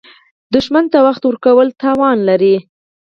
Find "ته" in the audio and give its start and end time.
0.91-0.97